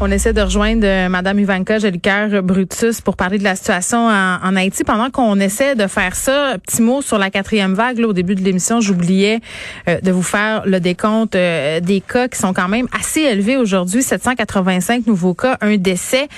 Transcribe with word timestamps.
On 0.00 0.12
essaie 0.12 0.32
de 0.32 0.40
rejoindre 0.40 0.84
euh, 0.84 1.08
Madame 1.08 1.40
Ivanka 1.40 1.80
Jolicoeur 1.80 2.40
Brutus 2.44 3.00
pour 3.00 3.16
parler 3.16 3.36
de 3.36 3.42
la 3.42 3.56
situation 3.56 4.06
en, 4.06 4.54
Haïti. 4.54 4.84
Pendant 4.84 5.10
qu'on 5.10 5.40
essaie 5.40 5.74
de 5.74 5.88
faire 5.88 6.14
ça, 6.14 6.56
petit 6.64 6.82
mot 6.82 7.02
sur 7.02 7.18
la 7.18 7.30
quatrième 7.30 7.74
vague. 7.74 7.98
Là, 7.98 8.06
au 8.06 8.12
début 8.12 8.36
de 8.36 8.40
l'émission, 8.40 8.80
j'oubliais 8.80 9.40
euh, 9.88 10.00
de 10.00 10.12
vous 10.12 10.22
faire 10.22 10.62
le 10.66 10.78
décompte 10.78 11.34
euh, 11.34 11.80
des 11.80 12.00
cas 12.00 12.28
qui 12.28 12.38
sont 12.38 12.52
quand 12.52 12.68
même 12.68 12.86
assez 12.96 13.22
élevés 13.22 13.56
aujourd'hui. 13.56 14.04
785 14.04 15.08
nouveaux 15.08 15.34
cas, 15.34 15.58
un 15.60 15.76
décès. 15.76 16.28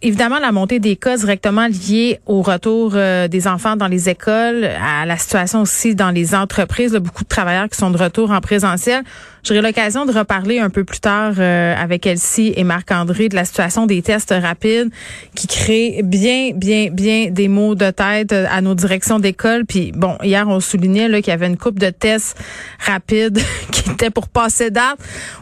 Évidemment, 0.00 0.38
la 0.38 0.52
montée 0.52 0.78
des 0.78 0.96
cas 0.96 1.16
directement 1.16 1.66
liée 1.66 2.20
au 2.26 2.40
retour 2.40 2.92
des 2.92 3.48
enfants 3.48 3.76
dans 3.76 3.88
les 3.88 4.08
écoles, 4.08 4.64
à 4.64 5.04
la 5.04 5.18
situation 5.18 5.60
aussi 5.60 5.94
dans 5.94 6.10
les 6.10 6.34
entreprises. 6.34 6.94
Là, 6.94 7.00
beaucoup 7.00 7.24
de 7.24 7.28
travailleurs 7.28 7.68
qui 7.68 7.76
sont 7.76 7.90
de 7.90 7.98
retour 7.98 8.30
en 8.30 8.40
présentiel. 8.40 9.02
J'aurai 9.42 9.60
l'occasion 9.60 10.06
de 10.06 10.12
reparler 10.12 10.58
un 10.58 10.70
peu 10.70 10.84
plus 10.84 11.00
tard 11.00 11.38
avec 11.38 12.06
Elsie 12.06 12.54
et 12.56 12.64
Marc-André 12.68 13.28
de 13.28 13.34
la 13.34 13.44
situation 13.44 13.86
des 13.86 14.02
tests 14.02 14.34
rapides 14.40 14.90
qui 15.34 15.46
créent 15.48 16.02
bien, 16.04 16.52
bien, 16.54 16.90
bien 16.92 17.30
des 17.30 17.48
maux 17.48 17.74
de 17.74 17.90
tête 17.90 18.32
euh, 18.32 18.46
à 18.50 18.60
nos 18.60 18.74
directions 18.74 19.18
d'école. 19.18 19.64
Puis 19.64 19.90
bon, 19.92 20.16
hier, 20.22 20.46
on 20.46 20.60
soulignait 20.60 21.08
qu'il 21.22 21.32
y 21.32 21.34
avait 21.34 21.46
une 21.46 21.56
coupe 21.56 21.78
de 21.78 21.90
tests 21.90 22.38
rapides 22.78 23.40
qui 23.72 23.90
était 23.90 24.10
pour 24.10 24.28
passer 24.28 24.70
date. 24.70 24.98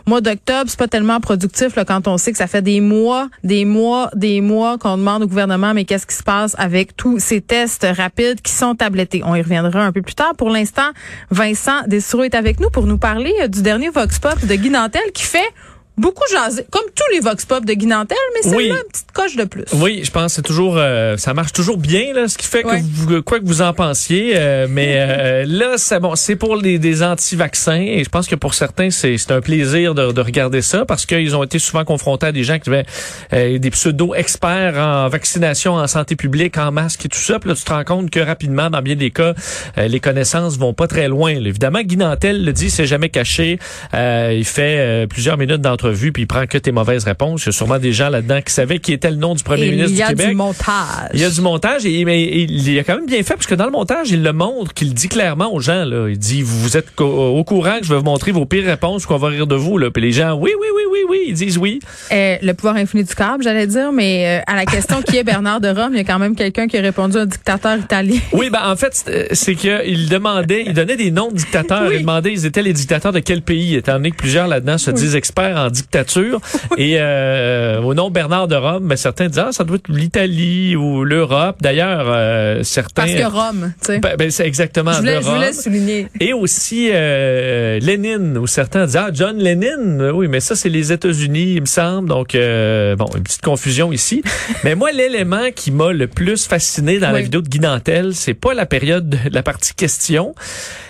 Au 0.06 0.10
mois 0.10 0.20
d'octobre, 0.20 0.64
c'est 0.68 0.78
pas 0.78 0.88
tellement 0.88 1.20
productif 1.20 1.76
là, 1.76 1.84
quand 1.84 2.08
on 2.08 2.16
sait 2.16 2.32
que 2.32 2.38
ça 2.38 2.46
fait 2.46 2.62
des 2.62 2.80
mois, 2.80 3.28
des 3.44 3.64
mois, 3.64 4.10
des 4.14 4.40
mois 4.40 4.78
qu'on 4.78 4.96
demande 4.96 5.24
au 5.24 5.26
gouvernement, 5.26 5.74
mais 5.74 5.84
qu'est-ce 5.84 6.06
qui 6.06 6.14
se 6.14 6.22
passe 6.22 6.54
avec 6.58 6.96
tous 6.96 7.18
ces 7.18 7.40
tests 7.40 7.86
rapides 7.96 8.40
qui 8.40 8.52
sont 8.52 8.74
tablettés? 8.74 9.22
On 9.24 9.34
y 9.34 9.42
reviendra 9.42 9.84
un 9.84 9.92
peu 9.92 10.02
plus 10.02 10.14
tard. 10.14 10.34
Pour 10.36 10.50
l'instant, 10.50 10.90
Vincent 11.30 11.82
Dessoureau 11.86 12.24
est 12.24 12.34
avec 12.34 12.60
nous 12.60 12.70
pour 12.70 12.86
nous 12.86 12.98
parler 12.98 13.34
euh, 13.42 13.48
du 13.48 13.62
dernier 13.62 13.90
Vox 13.90 14.18
Pop 14.18 14.38
de 14.44 14.54
Guy 14.54 14.70
Nantel 14.70 15.02
qui 15.12 15.24
fait 15.24 15.50
beaucoup 15.96 16.24
jaser, 16.32 16.66
comme 16.70 16.82
tous 16.94 17.04
les 17.14 17.20
Vox 17.20 17.44
Pop 17.44 17.64
de 17.64 17.72
Guy 17.72 17.86
Nantel, 17.86 18.16
mais 18.34 18.42
celle-là, 18.42 18.56
Oui. 18.58 18.68
une 18.68 18.90
petite 18.92 19.12
coche 19.12 19.36
de 19.36 19.44
plus. 19.44 19.64
Oui, 19.72 20.02
je 20.04 20.10
pense 20.10 20.32
que 20.32 20.36
c'est 20.36 20.42
toujours 20.42 20.74
euh, 20.76 21.16
ça 21.16 21.32
marche 21.34 21.52
toujours 21.52 21.78
bien 21.78 22.12
là, 22.14 22.28
ce 22.28 22.36
qui 22.36 22.46
fait 22.46 22.64
Ouais. 22.66 22.80
que 22.80 22.84
vous, 22.86 23.22
quoi 23.22 23.38
que 23.40 23.44
vous 23.46 23.62
en 23.62 23.72
pensiez, 23.72 24.32
euh, 24.36 24.66
mais 24.68 24.94
euh, 24.98 25.44
là 25.48 25.74
c'est 25.76 26.00
bon, 26.00 26.14
c'est 26.16 26.36
pour 26.36 26.56
les 26.56 26.78
des 26.78 27.02
anti-vaccins 27.02 27.80
et 27.80 28.02
je 28.04 28.08
pense 28.10 28.26
que 28.28 28.34
pour 28.34 28.54
certains 28.54 28.90
c'est 28.90 29.16
c'est 29.18 29.30
un 29.32 29.40
plaisir 29.40 29.94
de, 29.94 30.12
de 30.12 30.20
regarder 30.20 30.62
ça 30.62 30.84
parce 30.84 31.06
qu'ils 31.06 31.34
ont 31.36 31.42
été 31.44 31.58
souvent 31.58 31.84
confrontés 31.84 32.26
à 32.26 32.32
des 32.32 32.44
gens 32.44 32.58
qui 32.58 32.68
avaient 32.68 32.84
euh, 33.32 33.58
des 33.58 33.70
pseudo 33.70 34.14
experts 34.14 34.76
en 34.78 35.08
vaccination, 35.08 35.74
en 35.74 35.86
santé 35.86 36.16
publique, 36.16 36.58
en 36.58 36.72
masque 36.72 37.06
et 37.06 37.08
tout 37.08 37.18
ça. 37.18 37.38
Puis 37.38 37.48
là 37.50 37.54
tu 37.56 37.62
te 37.64 37.72
rends 37.72 37.84
compte 37.84 38.10
que 38.10 38.20
rapidement 38.20 38.68
dans 38.70 38.82
bien 38.82 38.96
des 38.96 39.10
cas 39.10 39.34
euh, 39.78 39.88
les 39.88 40.00
connaissances 40.00 40.58
vont 40.58 40.74
pas 40.74 40.86
très 40.88 41.08
loin. 41.08 41.34
là. 41.34 41.48
Évidemment, 41.48 41.80
Guy 41.82 41.96
Nantel 41.96 42.44
le 42.44 42.52
dit, 42.52 42.70
c'est 42.70 42.86
jamais 42.86 43.08
caché. 43.08 43.58
Euh, 43.94 44.34
il 44.36 44.44
fait 44.44 45.06
plusieurs 45.08 45.36
minutes 45.38 45.60
d'entrevue 45.86 46.12
puis 46.12 46.22
il 46.24 46.26
prend 46.26 46.46
que 46.46 46.58
tes 46.58 46.72
mauvaises 46.72 47.04
réponses. 47.04 47.44
Il 47.44 47.46
y 47.46 47.48
a 47.50 47.52
sûrement 47.52 47.78
des 47.78 47.92
gens 47.92 48.08
là-dedans 48.08 48.40
qui 48.42 48.52
savaient 48.52 48.78
qui 48.78 48.92
était 48.92 49.10
le 49.10 49.16
nom 49.16 49.34
du 49.34 49.42
premier 49.42 49.66
Et 49.66 49.70
ministre 49.70 49.90
il 49.92 49.96
y 49.98 50.02
a 50.02 50.08
du 50.08 50.12
Québec. 50.14 50.28
du 50.30 50.34
montage. 50.34 51.10
Il 51.14 51.20
y 51.20 51.24
a 51.24 51.30
du 51.30 51.40
montage 51.40 51.86
et 51.86 52.04
mais 52.04 52.22
il 52.24 52.78
a 52.78 52.84
quand 52.84 52.96
même 52.96 53.06
bien 53.06 53.22
fait 53.22 53.34
parce 53.34 53.46
que 53.46 53.54
dans 53.54 53.64
le 53.66 53.70
montage, 53.70 54.10
il 54.10 54.22
le 54.22 54.32
montre, 54.32 54.74
qu'il 54.74 54.92
dit 54.94 55.08
clairement 55.08 55.52
aux 55.52 55.60
gens 55.60 55.84
là, 55.84 56.08
il 56.08 56.18
dit 56.18 56.42
vous, 56.42 56.76
êtes 56.76 56.98
au 57.00 57.42
courant 57.44 57.78
que 57.80 57.84
je 57.86 57.90
vais 57.92 57.98
vous 57.98 58.04
montrer 58.04 58.32
vos 58.32 58.46
pires 58.46 58.64
réponses 58.66 59.06
qu'on 59.06 59.16
va 59.16 59.28
rire 59.28 59.46
de 59.46 59.54
vous 59.54 59.78
là. 59.78 59.90
Puis 59.90 60.02
les 60.02 60.12
gens 60.12 60.34
oui 60.34 60.50
oui 60.58 60.66
oui 60.74 60.82
oui 60.90 60.98
oui, 61.08 61.18
ils 61.28 61.34
disent 61.34 61.58
oui. 61.58 61.80
Euh, 62.12 62.36
le 62.42 62.52
pouvoir 62.54 62.76
infini 62.76 63.04
du 63.04 63.14
câble, 63.14 63.44
j'allais 63.44 63.66
dire, 63.66 63.92
mais 63.92 64.40
euh, 64.40 64.52
à 64.52 64.56
la 64.56 64.64
question 64.64 65.02
qui 65.02 65.16
est 65.16 65.24
Bernard 65.32 65.60
de 65.60 65.68
Rome, 65.68 65.90
il 65.92 65.98
y 65.98 66.00
a 66.00 66.04
quand 66.04 66.18
même 66.18 66.34
quelqu'un 66.34 66.66
qui 66.66 66.76
a 66.76 66.80
répondu 66.80 67.16
un 67.16 67.26
dictateur 67.26 67.78
italien. 67.78 68.18
Oui, 68.32 68.50
ben 68.50 68.60
en 68.64 68.74
fait, 68.76 68.92
c'est- 68.94 69.34
c'est 69.34 69.54
qu'il 69.54 70.08
demandait, 70.08 70.64
il 70.66 70.72
donnait 70.72 70.96
des 70.96 71.10
noms 71.10 71.30
de 71.30 71.36
dictateurs. 71.36 71.92
Il 71.92 72.00
demandait, 72.00 72.32
ils 72.32 72.44
étaient 72.46 72.62
les 72.62 72.72
dictateurs 72.72 73.12
de 73.12 73.20
quel 73.20 73.42
pays, 73.42 73.76
étant 73.76 73.94
donné 73.94 74.10
que 74.10 74.16
plusieurs 74.16 74.48
là-dedans 74.48 74.78
se 74.78 74.90
disent 74.90 75.14
experts 75.14 75.56
en 75.56 75.70
dictature. 75.76 76.40
Et 76.78 76.96
euh, 76.98 77.80
au 77.82 77.94
nom 77.94 78.10
Bernard 78.10 78.48
de 78.48 78.56
Rome, 78.56 78.88
ben, 78.88 78.96
certains 78.96 79.28
disent 79.28 79.42
ah, 79.46 79.52
ça 79.52 79.64
doit 79.64 79.76
être 79.76 79.88
l'Italie 79.88 80.76
ou 80.76 81.04
l'Europe. 81.04 81.56
D'ailleurs, 81.60 82.06
euh, 82.08 82.62
certains. 82.62 83.02
Parce 83.02 83.14
que 83.14 83.24
Rome, 83.24 83.72
tu 83.80 83.86
sais. 83.86 83.98
Ben, 83.98 84.16
ben, 84.16 84.30
c'est 84.30 84.46
exactement 84.46 84.92
je, 84.92 84.98
voulais, 84.98 85.22
je 85.22 85.28
voulais 85.28 85.52
souligner. 85.52 86.08
Et 86.20 86.32
aussi 86.32 86.90
euh, 86.92 87.78
Lénine, 87.80 88.38
où 88.38 88.46
certains 88.46 88.86
disent 88.86 88.96
ah 88.96 89.10
John 89.12 89.36
Lénine, 89.38 90.10
oui, 90.14 90.28
mais 90.28 90.40
ça 90.40 90.56
c'est 90.56 90.68
les 90.68 90.92
États-Unis, 90.92 91.54
il 91.54 91.60
me 91.60 91.66
semble. 91.66 92.08
Donc 92.08 92.34
euh, 92.34 92.96
bon, 92.96 93.06
une 93.16 93.22
petite 93.22 93.42
confusion 93.42 93.92
ici. 93.92 94.22
mais 94.64 94.74
moi, 94.74 94.92
l'élément 94.92 95.50
qui 95.54 95.70
m'a 95.70 95.92
le 95.92 96.06
plus 96.06 96.46
fasciné 96.46 96.98
dans 96.98 97.10
la 97.10 97.20
vidéo 97.20 97.40
de 97.40 97.48
Guy 97.48 97.60
Nantel, 97.60 98.14
c'est 98.14 98.34
pas 98.34 98.54
la 98.54 98.66
période 98.66 99.08
de 99.08 99.18
la 99.30 99.42
partie 99.42 99.74
question, 99.74 100.34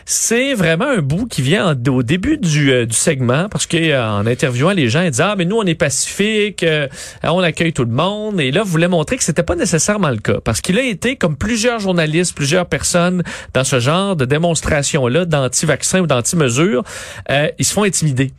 c'est 0.09 0.55
vraiment 0.55 0.87
un 0.87 0.99
bout 1.03 1.27
qui 1.27 1.43
vient 1.43 1.75
en- 1.75 1.91
au 1.91 2.03
début 2.05 2.39
du, 2.39 2.71
euh, 2.73 2.87
du 2.87 2.95
segment 2.97 3.49
parce 3.51 3.67
que 3.67 3.77
euh, 3.77 4.19
interviewant 4.25 4.71
les 4.71 4.89
gens, 4.89 5.03
ils 5.03 5.11
disent 5.11 5.21
ah 5.21 5.35
mais 5.37 5.45
nous 5.45 5.57
on 5.57 5.65
est 5.65 5.75
pacifique, 5.75 6.63
euh, 6.63 6.87
on 7.25 7.41
accueille 7.41 7.73
tout 7.73 7.85
le 7.85 7.91
monde. 7.91 8.41
Et 8.41 8.53
là, 8.53 8.63
vous 8.63 8.71
voulez 8.71 8.87
montrer 8.87 9.17
que 9.17 9.25
c'était 9.25 9.43
pas 9.43 9.57
nécessairement 9.57 10.11
le 10.11 10.19
cas 10.19 10.39
parce 10.45 10.61
qu'il 10.61 10.79
a 10.79 10.83
été 10.83 11.17
comme 11.17 11.37
plusieurs 11.37 11.81
journalistes, 11.81 12.35
plusieurs 12.37 12.67
personnes 12.67 13.25
dans 13.53 13.65
ce 13.65 13.81
genre 13.81 14.15
de 14.15 14.25
démonstration 14.25 15.09
là 15.09 15.25
d'anti-vaccins 15.25 16.01
ou 16.01 16.07
d'anti-mesures, 16.07 16.85
euh, 17.31 17.49
ils 17.59 17.65
se 17.65 17.73
font 17.73 17.83
intimider. 17.83 18.31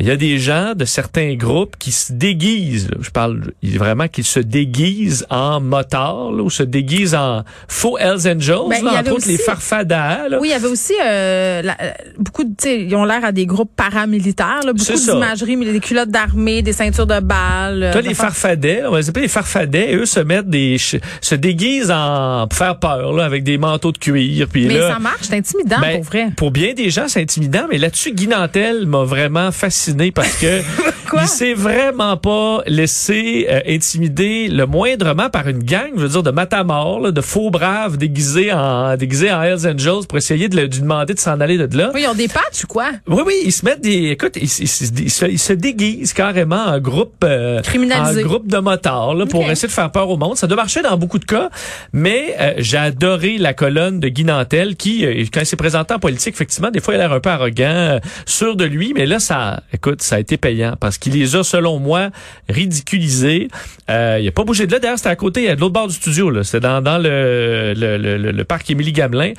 Il 0.00 0.06
y 0.06 0.10
a 0.10 0.16
des 0.16 0.38
gens 0.38 0.74
de 0.74 0.84
certains 0.84 1.34
groupes 1.34 1.76
qui 1.78 1.92
se 1.92 2.12
déguisent, 2.12 2.90
là, 2.90 2.96
je 3.00 3.10
parle 3.10 3.52
vraiment 3.62 4.08
qu'ils 4.08 4.24
se 4.24 4.40
déguisent 4.40 5.24
en 5.30 5.60
motards 5.60 6.32
là, 6.32 6.42
ou 6.42 6.50
se 6.50 6.64
déguisent 6.64 7.14
en 7.14 7.44
faux 7.68 7.96
Hells 7.98 8.26
Angels, 8.28 8.56
Ben, 8.68 8.84
là, 8.84 8.98
entre 9.00 9.12
autres 9.12 9.28
les 9.28 9.38
farfadas. 9.38 10.28
là. 10.28 10.38
Oui, 10.40 10.48
il 10.48 10.50
y 10.50 10.54
avait 10.54 10.66
aussi 10.66 10.94
euh, 11.04 11.62
la- 11.62 11.76
euh, 11.80 11.90
beaucoup 12.18 12.42
de, 12.42 12.50
ils 12.68 12.94
ont 12.96 13.04
l'air 13.04 13.24
à 13.24 13.30
des 13.30 13.46
groupes 13.46 13.70
paramilitaires, 13.76 14.60
beaucoup 14.64 14.98
d'imagerie, 14.98 15.56
mais 15.56 15.72
des 15.72 15.78
culottes 15.80 16.10
d'armée, 16.10 16.62
des 16.62 16.72
ceintures 16.72 17.06
de 17.06 17.20
balles. 17.20 17.82
euh, 17.84 17.92
Toi, 17.92 18.00
les 18.00 18.14
farfadets, 18.14 18.82
on 18.86 18.90
va 18.92 18.98
les 18.98 19.08
appeler 19.08 19.22
les 19.26 19.28
farfadets, 19.28 19.94
eux 19.94 20.06
se 20.06 20.20
mettent 20.20 20.50
des, 20.50 20.76
se 20.78 21.34
déguisent 21.36 21.92
en, 21.92 22.48
pour 22.48 22.58
faire 22.58 22.78
peur, 22.80 23.12
là, 23.12 23.24
avec 23.24 23.44
des 23.44 23.58
manteaux 23.58 23.92
de 23.92 23.98
cuir. 23.98 24.48
Puis 24.48 24.66
Mais 24.66 24.80
ça 24.80 24.98
marche, 24.98 25.22
c'est 25.22 25.36
intimidant 25.36 25.78
ben, 25.80 25.94
pour 25.96 26.04
vrai. 26.04 26.26
Pour 26.36 26.50
bien 26.50 26.74
des 26.74 26.90
gens, 26.90 27.06
c'est 27.06 27.20
intimidant, 27.22 27.66
mais 27.70 27.78
là-dessus, 27.78 28.12
Guy 28.12 28.26
Nantel 28.26 28.86
m'a 28.86 29.04
vraiment 29.04 29.51
fasciné 29.52 30.10
parce 30.12 30.34
que 30.34 30.62
il 31.20 31.28
s'est 31.28 31.54
vraiment 31.54 32.16
pas 32.16 32.62
laissé 32.66 33.46
euh, 33.50 33.60
intimider 33.68 34.48
le 34.48 34.66
moindrement 34.66 35.28
par 35.30 35.48
une 35.48 35.62
gang, 35.62 35.90
je 35.96 36.00
veux 36.02 36.08
dire, 36.08 36.22
de 36.22 36.30
matamor, 36.30 37.00
là, 37.00 37.10
de 37.10 37.20
faux 37.20 37.50
braves 37.50 37.96
déguisés 37.96 38.52
en 38.52 38.96
déguisés 38.96 39.32
en 39.32 39.42
Hells 39.42 39.66
Angels 39.66 40.06
pour 40.08 40.18
essayer 40.18 40.48
de, 40.48 40.58
lui 40.60 40.68
demander 40.68 41.14
de 41.14 41.18
s'en 41.18 41.40
aller 41.40 41.58
de 41.58 41.76
là. 41.76 41.90
Oui, 41.94 42.02
ils 42.04 42.08
ont 42.08 42.14
des 42.14 42.28
patchs 42.28 42.64
ou 42.64 42.66
quoi? 42.66 42.90
Oui, 43.08 43.22
oui, 43.26 43.34
ils 43.44 43.52
se 43.52 43.64
mettent 43.64 43.80
des, 43.80 44.10
écoute, 44.10 44.36
ils, 44.36 44.44
ils- 44.44 44.62
ils- 44.62 45.00
ils 45.04 45.10
se, 45.10 45.24
ils 45.26 45.38
se 45.38 45.52
déguisent 45.52 46.12
carrément 46.12 46.64
en 46.66 46.78
groupe, 46.78 47.22
euh, 47.24 47.60
en 48.00 48.12
groupe 48.22 48.48
de 48.48 48.58
motards, 48.58 49.14
là, 49.14 49.26
pour 49.26 49.42
essayer 49.50 49.68
de 49.68 49.72
faire 49.72 49.90
peur 49.90 50.08
au 50.08 50.16
monde. 50.16 50.36
Ça 50.36 50.46
doit 50.46 50.56
marcher 50.56 50.82
dans 50.82 50.96
beaucoup 50.96 51.18
de 51.18 51.24
cas, 51.24 51.50
mais 51.92 52.34
euh, 52.40 52.54
j'ai 52.58 52.76
adoré 52.78 53.38
la 53.38 53.54
colonne 53.54 54.00
de 54.00 54.08
Guy 54.08 54.24
Nantel 54.24 54.76
qui, 54.76 55.04
euh, 55.04 55.24
quand 55.32 55.40
il 55.40 55.46
s'est 55.46 55.56
présenté 55.56 55.94
en 55.94 55.98
politique, 55.98 56.34
effectivement, 56.34 56.70
des 56.70 56.80
fois, 56.80 56.94
il 56.94 57.00
a 57.00 57.04
l'air 57.08 57.12
un 57.12 57.20
peu 57.20 57.30
arrogant, 57.30 57.64
euh, 57.64 57.98
sûr 58.26 58.56
de 58.56 58.64
lui, 58.64 58.92
mais 58.94 59.06
là, 59.06 59.18
ça, 59.18 59.62
écoute, 59.72 60.02
ça 60.02 60.16
a 60.16 60.18
été 60.18 60.36
payant 60.36 60.74
parce 60.80 60.98
qui 61.02 61.10
les 61.10 61.36
a, 61.36 61.42
selon 61.42 61.78
moi, 61.78 62.10
ridiculisés. 62.48 63.48
Euh, 63.90 64.18
il 64.20 64.28
a 64.28 64.30
pas 64.30 64.44
bougé 64.44 64.66
de 64.66 64.72
là. 64.72 64.78
D'ailleurs, 64.78 64.98
c'était 64.98 65.10
à 65.10 65.16
côté, 65.16 65.54
de 65.54 65.60
l'autre 65.60 65.72
bord 65.72 65.88
du 65.88 65.94
studio. 65.94 66.42
C'est 66.44 66.60
dans, 66.60 66.80
dans 66.80 66.98
le, 66.98 67.74
le, 67.76 68.16
le, 68.16 68.44
parc 68.44 68.70
Émilie-Gamelin. 68.70 69.32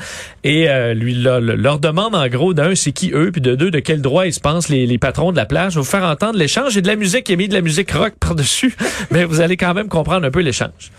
Et 0.43 0.69
euh, 0.69 0.93
lui 0.93 1.15
leur 1.15 1.79
demande, 1.79 2.15
en 2.15 2.27
gros, 2.27 2.53
d'un, 2.53 2.75
c'est 2.75 2.91
qui 2.91 3.11
eux, 3.13 3.31
puis 3.31 3.41
de 3.41 3.55
deux, 3.55 3.71
de 3.71 3.79
quel 3.79 4.01
droit 4.01 4.27
ils 4.27 4.33
se 4.33 4.41
pensent 4.41 4.67
les, 4.69 4.85
les 4.85 4.97
patrons 4.97 5.31
de 5.31 5.37
la 5.37 5.45
plage. 5.45 5.73
Je 5.73 5.79
vais 5.79 5.83
vous 5.83 5.89
faire 5.89 6.03
entendre 6.03 6.37
l'échange. 6.37 6.73
J'ai 6.73 6.81
de 6.81 6.87
la 6.87 6.97
musique, 6.97 7.29
il 7.29 7.33
a 7.33 7.35
mis 7.37 7.47
de 7.47 7.53
la 7.53 7.61
musique 7.61 7.91
rock 7.91 8.13
par-dessus, 8.19 8.75
mais 9.11 9.23
vous 9.23 9.39
allez 9.39 9.55
quand 9.55 9.73
même 9.73 9.87
comprendre 9.87 10.27
un 10.27 10.31
peu 10.31 10.41
l'échange. 10.41 10.91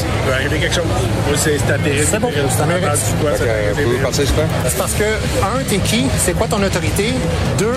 Qu'il 0.00 0.08
peut 0.26 0.32
arriver 0.32 0.58
quelque 0.58 0.74
chose? 0.74 0.84
Moi, 0.84 1.36
c'est 1.36 1.58
terrible. 1.66 2.06
C'est 2.10 2.18
bon, 2.18 2.30
ça 2.56 2.66
mérite. 2.66 2.84
C'est 4.68 4.78
parce 4.78 4.92
que, 4.92 5.04
un, 5.04 5.62
t'es 5.68 5.78
qui? 5.78 6.06
C'est 6.18 6.34
quoi 6.34 6.46
ton 6.48 6.62
autorité? 6.62 7.14
Deux, 7.58 7.72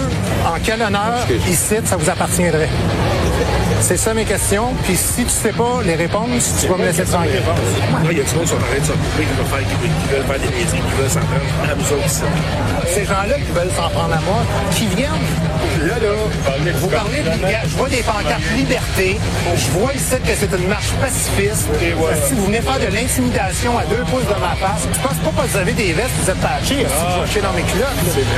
en 0.45 0.57
quel 0.63 0.81
honneur, 0.81 1.25
ici, 1.47 1.75
ça 1.85 1.95
vous 1.95 2.09
appartiendrait? 2.09 2.69
C'est 3.81 3.97
ça 3.97 4.13
mes 4.13 4.25
questions. 4.25 4.73
Puis 4.83 4.95
si 4.95 5.23
tu 5.23 5.29
sais 5.29 5.51
pas 5.51 5.81
les 5.83 5.95
réponses, 5.95 6.53
tu 6.61 6.67
vas 6.67 6.77
me 6.77 6.85
laisser 6.85 7.03
tranquille. 7.03 7.41
Moi, 8.01 8.11
il 8.11 8.17
y 8.17 8.21
a 8.21 8.23
du 8.23 8.35
monde 8.35 8.43
qui 8.43 8.49
sont 8.49 8.55
en 8.55 8.59
train 8.59 8.79
de 8.79 8.85
s'occuper, 8.85 9.23
qui 9.23 9.35
veulent 9.37 9.45
faire, 9.45 9.67
qui 9.67 10.13
veulent 10.13 10.25
faire 10.25 10.39
des 10.39 10.57
niaiseries, 10.57 10.81
qui 10.81 11.01
veulent 11.01 11.09
s'en 11.09 11.19
prendre 11.19 11.71
à 11.71 11.75
nous 11.75 11.93
autres 11.93 12.05
ici. 12.05 12.21
Ces 12.93 13.05
gens-là 13.05 13.35
qui 13.35 13.51
veulent 13.51 13.75
s'en 13.75 13.89
prendre 13.89 14.13
à 14.13 14.21
moi, 14.21 14.41
qui 14.71 14.85
viennent, 14.87 15.29
là, 15.87 15.95
là, 15.99 16.13
vous 16.75 16.87
parlez 16.87 17.21
de 17.21 17.31
je 17.69 17.75
vois 17.75 17.89
des 17.89 18.03
pancartes 18.03 18.41
liberté, 18.55 19.19
je 19.55 19.71
vois 19.71 19.93
ici 19.93 20.15
que 20.25 20.33
c'est 20.35 20.53
une 20.55 20.67
marche 20.67 20.91
pacifiste. 21.01 21.67
Si 22.27 22.33
vous 22.33 22.45
venez 22.45 22.61
faire 22.61 22.79
de 22.79 22.93
l'intimidation 22.93 23.77
à 23.77 23.85
deux 23.85 24.03
pouces 24.11 24.27
de 24.27 24.39
ma 24.39 24.55
face, 24.55 24.87
je 24.91 24.99
pense 24.99 25.17
pas 25.17 25.41
que 25.41 25.47
vous 25.47 25.57
avez 25.57 25.73
des 25.73 25.93
vestes, 25.93 26.11
vous 26.21 26.29
êtes 26.29 26.41
patchés, 26.41 26.85
si 26.85 27.15
vous 27.15 27.23
achetez 27.23 27.41
dans 27.41 27.53
mes 27.53 27.63
culottes. 27.63 27.87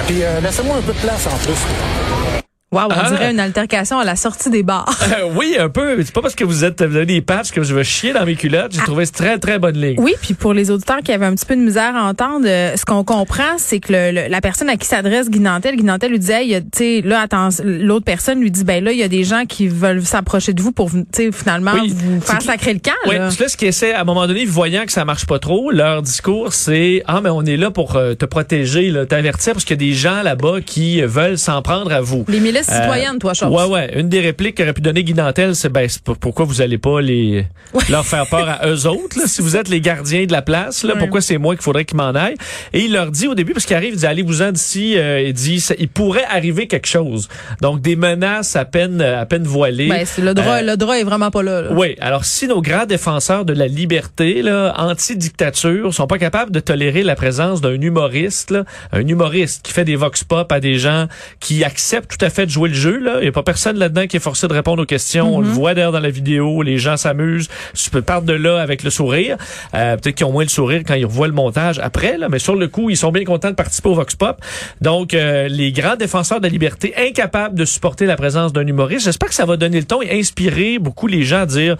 Puis 0.07 0.23
euh, 0.23 0.39
laissez-moi 0.41 0.77
un 0.77 0.81
peu 0.81 0.93
de 0.93 0.99
place 0.99 1.27
en 1.27 1.37
plus. 1.37 2.40
Wow, 2.73 2.83
on 2.89 2.91
Ah. 2.91 3.09
dirait 3.09 3.31
une 3.31 3.39
altercation 3.41 3.99
à 3.99 4.05
la 4.05 4.15
sortie 4.15 4.49
des 4.49 4.63
bars. 4.63 4.87
Euh, 5.11 5.29
oui, 5.35 5.57
un 5.59 5.67
peu. 5.67 6.01
C'est 6.05 6.13
pas 6.13 6.21
parce 6.21 6.35
que 6.35 6.45
vous 6.45 6.63
êtes 6.63 6.81
vous 6.81 6.95
avez 6.95 7.05
des 7.05 7.19
patchs 7.19 7.51
que 7.51 7.63
je 7.63 7.75
vais 7.75 7.83
chier 7.83 8.13
dans 8.13 8.25
mes 8.25 8.35
culottes. 8.35 8.71
J'ai 8.71 8.79
trouvé 8.79 9.05
ce 9.05 9.11
très 9.11 9.37
très 9.39 9.59
bonne 9.59 9.75
ligne. 9.77 9.95
Oui, 9.99 10.13
puis 10.21 10.33
pour 10.35 10.53
les 10.53 10.71
auditeurs 10.71 10.99
qui 11.03 11.11
avaient 11.11 11.25
un 11.25 11.35
petit 11.35 11.45
peu 11.45 11.57
de 11.57 11.61
misère 11.61 11.93
à 11.97 12.03
entendre, 12.03 12.45
euh, 12.47 12.77
ce 12.77 12.85
qu'on 12.85 13.03
comprend, 13.03 13.57
c'est 13.57 13.81
que 13.81 13.91
le- 13.91 14.11
le- 14.21 14.27
la 14.29 14.39
personne 14.39 14.69
à 14.69 14.77
qui 14.77 14.87
s'adresse 14.87 15.29
Guy 15.29 15.41
Nantel, 15.41 15.75
Guy 15.75 15.83
Nantel 15.83 16.11
lui 16.13 16.33
a, 16.33 16.61
tu 16.61 16.67
sais, 16.73 17.01
là, 17.03 17.19
attends, 17.23 17.49
l'autre 17.61 18.05
personne 18.05 18.39
lui 18.39 18.51
dit, 18.51 18.63
ben 18.63 18.81
là, 18.81 18.93
il 18.93 18.99
y 18.99 19.03
a 19.03 19.09
des 19.09 19.25
gens 19.25 19.43
qui 19.45 19.67
veulent 19.67 20.05
s'approcher 20.05 20.53
de 20.53 20.61
vous 20.61 20.71
pour, 20.71 20.89
tu 20.91 21.03
sais, 21.11 21.29
finalement, 21.33 21.73
Oui. 21.73 21.93
vous 21.93 22.21
faire 22.21 22.41
sacrer 22.41 22.71
le 22.73 22.79
camp. 22.79 22.91
Oui, 23.05 23.15
là. 23.15 23.25
là, 23.37 23.47
ce 23.49 23.57
qu'ils 23.57 23.67
essaient, 23.67 23.91
à 23.95 23.99
un 23.99 24.05
moment 24.05 24.27
donné, 24.27 24.45
voyant 24.45 24.85
que 24.85 24.93
ça 24.93 25.03
marche 25.03 25.25
pas 25.25 25.39
trop, 25.39 25.71
leur 25.71 26.01
discours, 26.03 26.53
c'est 26.53 27.03
Ah, 27.05 27.19
mais 27.21 27.29
on 27.31 27.41
est 27.43 27.57
là 27.57 27.69
pour 27.69 27.97
euh, 27.97 28.13
te 28.13 28.23
protéger, 28.23 28.93
t'avertir, 29.09 29.51
parce 29.51 29.65
qu'il 29.65 29.75
y 29.75 29.83
a 29.83 29.85
des 29.89 29.93
gens 29.93 30.21
là-bas 30.21 30.61
qui 30.65 31.01
veulent 31.01 31.37
s'en 31.37 31.61
prendre 31.61 31.91
à 31.91 31.99
vous. 31.99 32.23
Les 32.29 32.39
Euh, 32.69 33.17
toi, 33.19 33.33
Chose. 33.33 33.49
Ouais, 33.53 33.65
ouais. 33.65 33.99
Une 33.99 34.09
des 34.09 34.19
répliques 34.19 34.57
qu'aurait 34.57 34.73
pu 34.73 34.81
donner 34.81 35.03
Guy 35.03 35.13
Nantel, 35.13 35.55
c'est 35.55 35.69
ben, 35.69 35.87
pourquoi 36.19 36.45
vous 36.45 36.61
allez 36.61 36.77
pas 36.77 37.01
les 37.01 37.45
leur 37.89 38.05
faire 38.05 38.27
peur 38.27 38.47
à 38.49 38.67
eux 38.67 38.87
autres, 38.87 39.17
là, 39.17 39.25
si 39.27 39.41
vous 39.41 39.55
êtes 39.55 39.69
les 39.69 39.81
gardiens 39.81 40.25
de 40.25 40.31
la 40.31 40.41
place, 40.41 40.83
là, 40.83 40.93
Ouais. 40.93 40.99
pourquoi 40.99 41.21
c'est 41.21 41.37
moi 41.37 41.55
qu'il 41.55 41.63
faudrait 41.63 41.85
qu'ils 41.85 41.97
m'en 41.97 42.09
aillent? 42.11 42.35
Et 42.73 42.81
il 42.81 42.91
leur 42.93 43.11
dit 43.11 43.27
au 43.27 43.35
début, 43.35 43.53
parce 43.53 43.65
qu'il 43.65 43.75
arrive, 43.75 43.93
il 43.93 43.99
dit 43.99 44.05
allez-vous-en 44.05 44.51
d'ici, 44.51 44.97
euh, 44.97 45.21
il 45.21 45.33
dit 45.33 45.59
ça- 45.61 45.75
il 45.79 45.87
pourrait 45.87 46.25
arriver 46.29 46.67
quelque 46.67 46.87
chose. 46.87 47.27
Donc 47.61 47.81
des 47.81 47.95
menaces 47.95 48.55
à 48.55 48.65
peine 48.65 49.01
à 49.01 49.25
peine 49.25 49.43
voilées. 49.43 49.87
Ben, 49.87 50.05
c'est 50.05 50.21
le 50.21 50.33
droit, 50.33 50.57
Euh, 50.57 50.61
le 50.61 50.77
droit 50.77 50.95
est 50.97 51.03
vraiment 51.03 51.31
pas 51.31 51.43
là. 51.43 51.61
là. 51.61 51.69
oui, 51.73 51.95
alors 52.01 52.25
si 52.25 52.47
nos 52.47 52.61
grands 52.61 52.85
défenseurs 52.85 53.45
de 53.45 53.53
la 53.53 53.67
liberté, 53.67 54.41
là, 54.41 54.73
anti-dictature, 54.77 55.93
sont 55.93 56.07
pas 56.07 56.17
capables 56.17 56.51
de 56.51 56.59
tolérer 56.59 57.03
la 57.03 57.15
présence 57.15 57.61
d'un 57.61 57.79
humoriste, 57.79 58.51
là, 58.51 58.63
un 58.91 59.05
humoriste 59.07 59.61
qui 59.65 59.71
fait 59.73 59.85
des 59.85 59.95
vox 59.95 60.23
pop 60.23 60.51
à 60.51 60.59
des 60.59 60.75
gens 60.79 61.07
qui 61.39 61.63
acceptent 61.63 62.17
tout 62.17 62.25
à 62.25 62.29
fait 62.29 62.49
de 62.51 62.53
jouer 62.53 62.69
le 62.69 62.75
jeu, 62.75 62.99
là, 62.99 63.19
il 63.21 63.25
y 63.25 63.27
a 63.27 63.31
pas 63.31 63.43
personne 63.43 63.77
là-dedans 63.77 64.07
qui 64.07 64.17
est 64.17 64.21
forcé 64.21 64.47
de 64.47 64.53
répondre 64.53 64.83
aux 64.83 64.85
questions. 64.85 65.37
On 65.37 65.39
le 65.39 65.47
voit 65.47 65.73
d'ailleurs 65.73 65.93
dans 65.93 65.99
la 65.99 66.09
vidéo, 66.09 66.61
les 66.61 66.77
gens 66.77 66.97
s'amusent, 66.97 67.47
tu 67.73 67.89
peux 67.89 68.01
partir 68.01 68.23
de 68.23 68.33
là 68.33 68.61
avec 68.61 68.83
le 68.83 68.89
sourire. 68.89 69.37
Euh, 69.73 69.95
Peut-être 69.95 70.15
qu'ils 70.15 70.25
ont 70.25 70.31
moins 70.31 70.43
le 70.43 70.49
sourire 70.49 70.81
quand 70.85 70.95
ils 70.95 71.05
revoient 71.05 71.27
le 71.27 71.33
montage 71.33 71.79
après, 71.79 72.17
là, 72.17 72.27
mais 72.29 72.39
sur 72.39 72.55
le 72.55 72.67
coup, 72.67 72.89
ils 72.89 72.97
sont 72.97 73.11
bien 73.11 73.23
contents 73.23 73.49
de 73.49 73.55
participer 73.55 73.89
au 73.89 73.93
vox 73.93 74.15
pop. 74.15 74.37
Donc, 74.81 75.13
euh, 75.13 75.47
les 75.47 75.71
grands 75.71 75.95
défenseurs 75.95 76.39
de 76.39 76.45
la 76.45 76.49
liberté, 76.49 76.93
incapables 76.97 77.55
de 77.55 77.65
supporter 77.65 78.05
la 78.05 78.17
présence 78.17 78.51
d'un 78.51 78.67
humoriste, 78.67 79.05
j'espère 79.05 79.29
que 79.29 79.35
ça 79.35 79.45
va 79.45 79.55
donner 79.55 79.79
le 79.79 79.85
ton 79.85 80.01
et 80.01 80.19
inspirer 80.19 80.77
beaucoup 80.79 81.07
les 81.07 81.23
gens 81.23 81.41
à 81.41 81.45
dire 81.45 81.77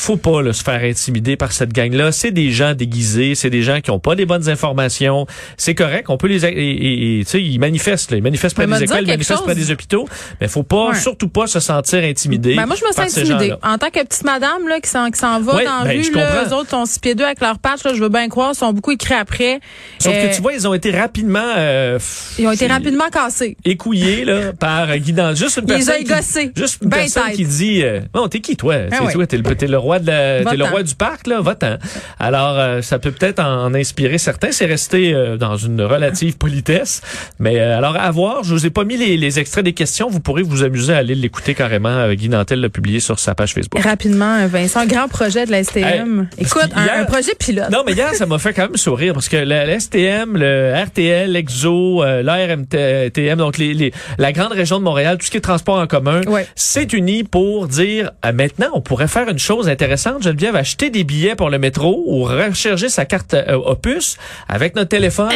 faut 0.00 0.16
pas 0.16 0.42
là, 0.42 0.52
se 0.52 0.62
faire 0.62 0.82
intimider 0.82 1.36
par 1.36 1.52
cette 1.52 1.72
gang-là. 1.72 2.12
C'est 2.12 2.30
des 2.30 2.50
gens 2.52 2.74
déguisés, 2.74 3.34
c'est 3.34 3.50
des 3.50 3.62
gens 3.62 3.80
qui 3.80 3.90
ont 3.90 3.98
pas 3.98 4.14
des 4.14 4.26
bonnes 4.26 4.48
informations. 4.48 5.26
C'est 5.56 5.74
correct, 5.74 6.08
on 6.08 6.16
peut 6.16 6.28
les 6.28 6.44
et, 6.46 6.48
et- 6.50 7.20
et, 7.20 7.24
tu 7.24 7.30
sais 7.30 7.42
ils 7.42 7.58
manifestent, 7.58 8.10
là. 8.12 8.16
ils 8.16 8.22
manifestent 8.22 8.54
près 8.56 8.66
des 8.66 8.82
écoles, 8.84 9.02
ils 9.02 9.08
manifestent 9.08 9.42
près 9.42 9.54
des 9.54 9.70
hôpitaux, 9.70 10.08
mais 10.40 10.48
faut 10.48 10.62
pas 10.62 10.90
Ouais. 10.90 10.94
surtout 10.94 11.28
pas 11.28 11.46
se 11.46 11.60
sentir 11.60 12.04
intimidé. 12.04 12.54
Ben, 12.54 12.66
moi, 12.66 12.76
je 12.76 12.84
me 12.86 12.92
sens 12.92 13.18
intimidée. 13.18 13.52
En 13.62 13.76
tant 13.78 13.90
que 13.90 14.02
petite 14.04 14.24
madame 14.24 14.68
là, 14.68 14.80
qui 14.80 14.88
s'en 14.88 15.10
qui 15.10 15.18
s'en 15.18 15.40
va 15.40 15.56
Ouais, 15.56 15.64
dans 15.64 15.78
la 15.82 15.84
ben, 15.92 16.00
rue, 16.02 16.12
là, 16.12 16.44
eux 16.48 16.52
autres 16.54 16.70
sont 16.70 16.86
six 16.86 16.98
pieds 17.00 17.14
deux 17.16 17.24
avec 17.24 17.40
leurs 17.40 17.58
patchs, 17.58 17.82
là, 17.84 17.92
je 17.94 18.00
veux 18.00 18.08
bien 18.08 18.28
croire, 18.28 18.54
sont 18.54 18.72
beaucoup 18.72 18.92
écrits 18.92 19.14
après. 19.14 19.58
Sauf 19.98 20.14
Euh, 20.14 20.28
que 20.28 20.34
tu 20.36 20.40
vois, 20.42 20.52
ils 20.52 20.66
ont 20.68 20.74
été 20.74 20.90
rapidement 20.92 21.40
euh, 21.56 21.98
Ils 22.38 22.46
ont 22.46 22.52
été 22.52 22.66
rapidement 22.68 23.08
cassés. 23.12 23.56
écouillés 23.64 24.24
là 24.24 24.52
par 24.60 24.96
Guy 24.98 25.12
Dan- 25.12 25.34
juste 25.36 25.56
une 25.58 25.66
personne 25.66 26.04
qui, 26.04 26.50
juste 26.54 26.78
une 26.82 26.88
Ben 26.88 26.98
personne 26.98 27.24
tête. 27.24 27.34
qui 27.36 27.44
dit 27.44 27.82
euh, 27.82 28.00
bon 28.12 28.28
t'es 28.28 28.40
qui 28.40 28.56
toi? 28.56 28.74
C'est 28.90 29.00
ouais. 29.00 29.12
toi, 29.12 29.26
t'es 29.26 29.66
le 29.66 29.78
roi 29.78 29.87
de 29.98 30.06
la 30.06 30.44
t'es 30.44 30.56
le 30.56 30.64
roi 30.64 30.82
du 30.82 30.94
parc 30.94 31.26
là 31.26 31.40
va-t'en 31.40 31.76
alors 32.18 32.58
euh, 32.58 32.82
ça 32.82 32.98
peut 32.98 33.10
peut-être 33.12 33.40
en 33.40 33.72
inspirer 33.74 34.18
certains 34.18 34.52
c'est 34.52 34.66
resté 34.66 35.14
euh, 35.14 35.36
dans 35.36 35.56
une 35.56 35.80
relative 35.82 36.36
politesse 36.44 37.00
mais 37.38 37.58
euh, 37.58 37.78
alors 37.78 37.96
à 37.96 38.10
voir 38.10 38.44
je 38.44 38.52
vous 38.54 38.66
ai 38.66 38.70
pas 38.70 38.84
mis 38.84 38.96
les, 38.96 39.16
les 39.16 39.38
extraits 39.38 39.64
des 39.64 39.72
questions 39.72 40.08
vous 40.10 40.20
pourrez 40.20 40.42
vous 40.42 40.62
amuser 40.62 40.92
à 40.92 40.98
aller 40.98 41.14
l'écouter 41.14 41.54
carrément 41.54 41.88
euh, 41.88 42.14
Guy 42.14 42.28
Nantel 42.28 42.60
l'a 42.60 42.68
publié 42.68 43.00
sur 43.00 43.18
sa 43.18 43.34
page 43.34 43.54
Facebook 43.54 43.82
Rapidement, 43.82 44.46
Vincent, 44.46 44.84
grand 44.86 45.08
projet 45.08 45.46
de 45.46 45.50
la 45.52 45.62
STM. 45.64 46.28
Hey, 46.36 46.44
Écoute, 46.44 46.68
un, 46.74 47.04
projet 47.04 47.32
pilote. 47.38 47.70
Non, 47.70 47.82
mais 47.86 47.92
hier, 47.92 48.14
ça 48.14 48.26
m'a 48.26 48.38
fait 48.38 48.52
quand 48.52 48.62
même 48.62 48.76
sourire 48.76 49.14
parce 49.14 49.28
que 49.28 49.36
le 49.36 49.78
STM, 49.78 50.36
le 50.36 50.74
RTL, 50.84 51.30
l'EXO, 51.32 52.02
euh, 52.02 52.22
l'ARMTM, 52.22 53.36
donc 53.38 53.58
les, 53.58 53.74
les- 53.74 53.92
la 54.18 54.32
grande 54.32 54.52
région 54.52 54.78
de 54.78 54.84
Montréal, 54.84 55.16
tout 55.18 55.26
ce 55.26 55.30
qui 55.30 55.36
est 55.36 55.40
transport 55.42 55.76
en 55.78 55.86
commun, 55.86 56.20
Ouais. 56.26 56.46
s'est 56.54 56.88
uni 56.92 57.24
pour 57.24 57.68
dire 57.68 58.10
euh, 58.24 58.32
maintenant, 58.32 58.68
on 58.74 58.80
pourrait 58.80 59.08
faire 59.08 59.28
une 59.28 59.38
chose 59.38 59.68
intéressante. 59.68 59.77
Geneviève, 60.20 60.56
acheter 60.56 60.90
des 60.90 61.04
billets 61.04 61.34
pour 61.36 61.50
le 61.50 61.58
métro 61.58 62.04
ou 62.06 62.24
recharger 62.24 62.88
sa 62.88 63.04
carte 63.04 63.34
euh, 63.34 63.54
Opus 63.56 64.16
avec 64.48 64.74
notre 64.76 64.88
téléphone. 64.88 65.30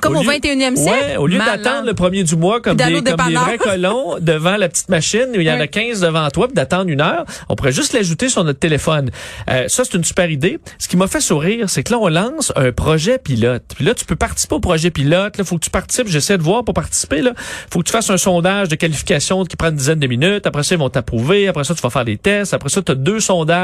Comme 0.00 0.16
au, 0.16 0.22
lieu- 0.22 0.28
21e 0.30 0.76
siècle? 0.76 0.96
Ouais, 1.10 1.16
au 1.16 1.26
lieu 1.26 1.38
d'attendre 1.38 1.86
le 1.86 1.94
premier 1.94 2.24
du 2.24 2.36
mois 2.36 2.60
comme, 2.60 2.76
des, 2.76 2.84
comme 2.92 3.02
des 3.28 3.34
vrais 3.34 3.58
colons 3.58 4.16
devant 4.20 4.56
la 4.56 4.68
petite 4.68 4.88
machine 4.88 5.26
où 5.34 5.40
il 5.40 5.46
y 5.46 5.50
en 5.50 5.54
a 5.54 5.60
Ouais. 5.66 5.68
15 5.68 6.00
devant 6.00 6.28
toi 6.30 6.46
puis 6.48 6.54
d'attendre 6.54 6.90
une 6.90 7.00
heure, 7.00 7.24
on 7.48 7.56
pourrait 7.56 7.72
juste 7.72 7.92
l'ajouter 7.92 8.28
sur 8.28 8.44
notre 8.44 8.58
téléphone. 8.58 9.10
Euh, 9.50 9.68
ça, 9.68 9.84
c'est 9.84 9.94
une 9.96 10.04
super 10.04 10.30
idée. 10.30 10.58
Ce 10.78 10.86
qui 10.86 10.96
m'a 10.96 11.06
fait 11.08 11.20
sourire, 11.20 11.68
c'est 11.70 11.82
que 11.82 11.92
là, 11.92 11.98
on 12.00 12.08
lance 12.08 12.52
un 12.56 12.72
projet 12.72 13.18
pilote. 13.18 13.62
Puis 13.74 13.84
là, 13.84 13.94
tu 13.94 14.04
peux 14.04 14.16
participer 14.16 14.54
au 14.54 14.60
projet 14.60 14.90
pilote. 14.90 15.38
Là, 15.38 15.44
faut 15.44 15.56
que 15.56 15.64
tu 15.64 15.70
participes. 15.70 16.08
J'essaie 16.08 16.38
de 16.38 16.42
voir 16.42 16.64
pour 16.64 16.74
participer. 16.74 17.20
Là, 17.22 17.32
faut 17.70 17.80
que 17.80 17.84
tu 17.86 17.92
fasses 17.92 18.10
un 18.10 18.16
sondage 18.16 18.68
de 18.68 18.76
qualification 18.76 19.44
qui 19.44 19.56
prend 19.56 19.68
une 19.70 19.76
dizaine 19.76 19.98
de 19.98 20.06
minutes. 20.06 20.46
Après 20.46 20.62
ça, 20.62 20.74
ils 20.74 20.78
vont 20.78 20.90
t'approuver. 20.90 21.48
Après 21.48 21.64
ça, 21.64 21.74
tu 21.74 21.80
vas 21.80 21.90
faire 21.90 22.04
des 22.04 22.16
tests. 22.16 22.54
Après 22.54 22.68
ça, 22.68 22.80
tu 22.82 22.92
as 22.92 22.94
deux 22.94 23.18
sondages 23.20 23.55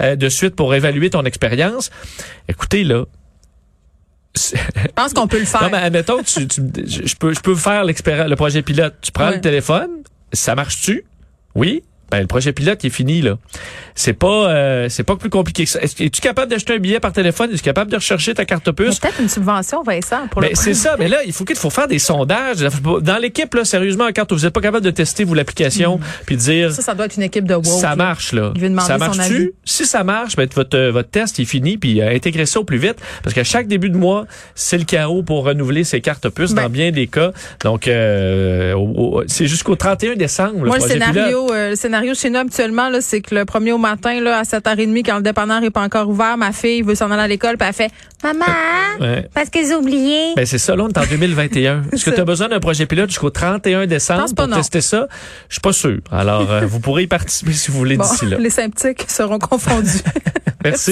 euh, 0.00 0.16
de 0.16 0.28
suite 0.28 0.54
pour 0.56 0.74
évaluer 0.74 1.10
ton 1.10 1.24
expérience. 1.24 1.90
Écoutez, 2.48 2.84
là, 2.84 3.04
Je 4.34 4.56
pense 4.94 5.12
qu'on 5.12 5.26
peut 5.28 5.38
le 5.38 5.44
faire. 5.44 5.62
non, 5.62 5.68
mais 5.70 5.78
admettons, 5.78 6.22
tu, 6.22 6.48
tu- 6.48 6.62
je 6.86 7.14
peux, 7.16 7.34
je 7.34 7.40
peux 7.40 7.54
faire 7.54 7.84
l'expérience, 7.84 8.28
le 8.28 8.36
projet 8.36 8.62
pilote. 8.62 8.94
Tu 9.02 9.12
prends 9.12 9.28
Ouais. 9.28 9.34
le 9.34 9.40
téléphone, 9.40 9.90
ça 10.32 10.54
marche-tu? 10.54 11.04
Oui. 11.54 11.82
Ben, 12.12 12.20
le 12.20 12.26
projet 12.26 12.52
pilote, 12.52 12.84
il 12.84 12.88
est 12.88 12.90
fini, 12.90 13.22
là. 13.22 13.38
C'est 13.94 14.12
pas, 14.12 14.48
euh, 14.50 14.88
c'est 14.90 15.02
pas 15.02 15.16
plus 15.16 15.30
compliqué 15.30 15.64
que 15.64 15.70
ça. 15.70 15.80
Est-ce- 15.80 16.02
Es-tu 16.02 16.20
capable 16.20 16.50
d'acheter 16.50 16.74
un 16.74 16.78
billet 16.78 17.00
par 17.00 17.12
téléphone? 17.12 17.50
Es-tu 17.52 17.62
capable 17.62 17.90
de 17.90 17.96
rechercher 17.96 18.34
ta 18.34 18.44
carte 18.44 18.70
puce? 18.70 18.98
peut-être 19.00 19.20
une 19.20 19.28
subvention, 19.28 19.82
Vincent, 19.82 20.28
pour 20.30 20.40
Ben, 20.42 20.50
c'est 20.54 20.74
ça, 20.74 20.96
mais 20.98 21.08
là, 21.08 21.18
il 21.26 21.32
faut 21.32 21.44
qu'il 21.44 21.56
faut 21.56 21.70
faire 21.70 21.88
des 21.88 21.98
sondages. 21.98 22.58
Dans 23.00 23.18
l'équipe, 23.18 23.52
là, 23.54 23.64
sérieusement, 23.64 24.08
quand 24.14 24.30
vous 24.32 24.40
n'êtes 24.40 24.52
pas 24.52 24.60
capable 24.60 24.84
de 24.84 24.90
tester, 24.90 25.24
vous, 25.24 25.34
l'application, 25.34 25.98
puis 26.26 26.36
de 26.36 26.40
dire. 26.42 26.72
Ça, 26.72 26.82
ça 26.82 26.94
doit 26.94 27.06
être 27.06 27.16
une 27.16 27.22
équipe 27.22 27.46
de 27.46 27.54
woke. 27.54 27.64
ça 27.66 27.96
marche 27.96 28.32
là. 28.32 28.52
Demander 28.54 28.86
ça 28.86 28.94
son 28.94 28.98
marche 28.98 29.18
avis. 29.20 29.34
tu 29.46 29.52
Si 29.64 29.86
ça 29.86 30.04
marche, 30.04 30.36
ben 30.36 30.46
votre 30.54 30.78
votre 30.90 31.08
test 31.10 31.38
est 31.40 31.44
fini 31.44 31.78
puis 31.78 32.00
euh, 32.02 32.14
intégrez 32.14 32.44
ça 32.46 32.60
au 32.60 32.64
plus 32.64 32.78
vite 32.78 32.96
parce 33.22 33.34
qu'à 33.34 33.44
chaque 33.44 33.66
début 33.68 33.88
de 33.90 33.96
mois, 33.96 34.26
c'est 34.54 34.76
le 34.78 34.84
chaos 34.84 35.22
pour 35.22 35.44
renouveler 35.44 35.84
ses 35.84 36.00
cartes 36.00 36.28
puces 36.28 36.52
Ben. 36.52 36.64
dans 36.64 36.68
bien 36.68 36.90
des 36.90 37.06
cas. 37.06 37.30
Donc 37.64 37.88
euh, 37.88 38.74
au- 38.74 39.18
au- 39.18 39.22
c'est 39.26 39.46
jusqu'au 39.46 39.76
31 39.76 40.16
décembre 40.16 40.58
Moi, 40.66 40.76
le 40.76 40.80
projet 40.80 40.94
pilote. 40.94 41.08
scénario, 41.14 41.52
euh, 41.52 41.70
le 41.70 41.76
scénario 41.76 42.01
chez 42.14 42.30
nous, 42.30 42.38
habituellement, 42.38 42.88
là, 42.88 43.00
c'est 43.00 43.20
que 43.20 43.34
le 43.34 43.44
premier 43.44 43.72
au 43.72 43.78
matin, 43.78 44.20
là, 44.20 44.38
à 44.38 44.42
7h30, 44.42 45.02
quand 45.04 45.16
le 45.16 45.22
dépanneur 45.22 45.62
est 45.62 45.70
pas 45.70 45.82
encore 45.82 46.08
ouvert, 46.08 46.36
ma 46.36 46.52
fille 46.52 46.82
veut 46.82 46.94
s'en 46.94 47.10
aller 47.10 47.22
à 47.22 47.28
l'école, 47.28 47.56
puis 47.56 47.68
elle 47.68 47.74
fait 47.74 47.90
Maman, 48.22 48.44
Ouais. 49.00 49.28
parce 49.34 49.50
que 49.50 49.58
j'ai 49.66 49.74
oublié. 49.74 50.34
Ben 50.36 50.46
c'est 50.46 50.58
ça, 50.58 50.76
là, 50.76 50.84
on 50.84 50.88
est 50.88 50.98
en 50.98 51.04
2021. 51.06 51.82
Est-ce 51.92 52.04
que 52.04 52.10
tu 52.10 52.20
as 52.20 52.24
besoin 52.24 52.48
d'un 52.48 52.60
projet 52.60 52.86
pilote 52.86 53.08
jusqu'au 53.08 53.30
31 53.30 53.86
décembre 53.86 54.26
pour 54.36 54.46
non. 54.46 54.56
tester 54.56 54.80
ça? 54.80 55.08
Je 55.48 55.54
suis 55.54 55.60
pas 55.60 55.72
sûr. 55.72 55.98
Alors, 56.12 56.50
euh, 56.50 56.60
vous 56.66 56.78
pourrez 56.78 57.02
y 57.04 57.06
participer 57.08 57.52
si 57.52 57.70
vous 57.72 57.78
voulez 57.78 57.96
Bon, 57.96 58.04
d'ici 58.04 58.26
là. 58.26 58.36
les 58.40 58.50
symptômes 58.50 58.94
seront 59.08 59.38
confondus. 59.38 60.02
Merci. 60.64 60.90